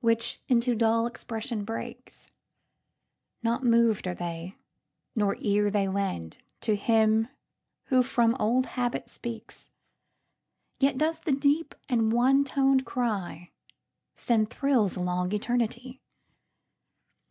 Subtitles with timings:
[0.00, 2.30] Which into dull expression breaks,
[3.42, 4.56] Not mov'd are they,
[5.14, 7.28] nor ear they lendTo him
[7.88, 9.68] who from old habit speaks;
[10.80, 16.00] Yet does the deep and one ton'd crySend thrills along eternity.